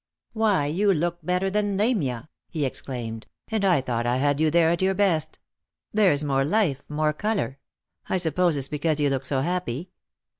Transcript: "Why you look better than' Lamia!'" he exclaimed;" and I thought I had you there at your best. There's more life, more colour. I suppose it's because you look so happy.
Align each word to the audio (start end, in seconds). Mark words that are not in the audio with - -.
"Why 0.33 0.65
you 0.65 0.91
look 0.91 1.19
better 1.23 1.51
than' 1.51 1.77
Lamia!'" 1.77 2.27
he 2.49 2.65
exclaimed;" 2.65 3.27
and 3.49 3.63
I 3.63 3.81
thought 3.81 4.07
I 4.07 4.17
had 4.17 4.39
you 4.39 4.49
there 4.49 4.71
at 4.71 4.81
your 4.81 4.95
best. 4.95 5.37
There's 5.93 6.23
more 6.23 6.43
life, 6.43 6.81
more 6.89 7.13
colour. 7.13 7.59
I 8.09 8.17
suppose 8.17 8.57
it's 8.57 8.67
because 8.67 8.99
you 8.99 9.11
look 9.11 9.25
so 9.25 9.41
happy. 9.41 9.91